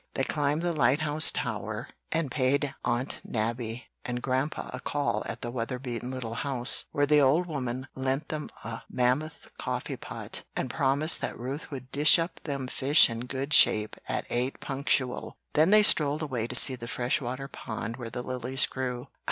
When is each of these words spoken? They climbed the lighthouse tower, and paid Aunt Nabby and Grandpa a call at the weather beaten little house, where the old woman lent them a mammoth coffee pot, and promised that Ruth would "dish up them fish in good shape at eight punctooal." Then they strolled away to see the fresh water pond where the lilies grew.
They 0.15 0.23
climbed 0.23 0.63
the 0.63 0.73
lighthouse 0.73 1.29
tower, 1.29 1.87
and 2.11 2.31
paid 2.31 2.73
Aunt 2.83 3.19
Nabby 3.23 3.85
and 4.03 4.19
Grandpa 4.19 4.71
a 4.73 4.79
call 4.79 5.21
at 5.27 5.43
the 5.43 5.51
weather 5.51 5.77
beaten 5.77 6.09
little 6.09 6.33
house, 6.33 6.85
where 6.91 7.05
the 7.05 7.21
old 7.21 7.45
woman 7.45 7.85
lent 7.93 8.29
them 8.29 8.49
a 8.63 8.81
mammoth 8.89 9.51
coffee 9.59 9.97
pot, 9.97 10.41
and 10.55 10.71
promised 10.71 11.21
that 11.21 11.37
Ruth 11.37 11.69
would 11.69 11.91
"dish 11.91 12.17
up 12.17 12.39
them 12.45 12.65
fish 12.65 13.11
in 13.11 13.27
good 13.27 13.53
shape 13.53 13.95
at 14.09 14.25
eight 14.31 14.59
punctooal." 14.59 15.33
Then 15.53 15.69
they 15.69 15.83
strolled 15.83 16.23
away 16.23 16.47
to 16.47 16.55
see 16.55 16.73
the 16.73 16.87
fresh 16.87 17.21
water 17.21 17.47
pond 17.47 17.97
where 17.97 18.09
the 18.09 18.23
lilies 18.23 18.65
grew. 18.65 19.07